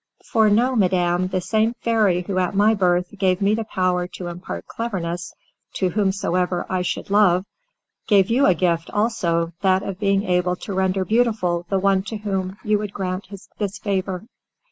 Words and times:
For 0.25 0.49
know, 0.49 0.75
madam, 0.75 1.27
the 1.27 1.41
same 1.41 1.75
fairy 1.83 2.23
who 2.23 2.39
at 2.39 2.55
my 2.55 2.73
birth 2.73 3.15
gave 3.19 3.39
me 3.39 3.53
the 3.53 3.65
power 3.65 4.07
to 4.07 4.29
impart 4.29 4.65
cleverness 4.65 5.31
to 5.75 5.89
whomsoever 5.89 6.65
I 6.67 6.81
should 6.81 7.11
love, 7.11 7.45
gave 8.07 8.27
you 8.31 8.47
a 8.47 8.55
gift 8.55 8.89
also, 8.89 9.53
that 9.61 9.83
of 9.83 9.99
being 9.99 10.23
able 10.23 10.55
to 10.55 10.73
render 10.73 11.05
beautiful 11.05 11.67
the 11.69 11.77
one 11.77 12.01
to 12.05 12.17
whom 12.17 12.57
you 12.63 12.79
would 12.79 12.93
grant 12.93 13.27
this 13.59 13.77
favour." 13.77 14.25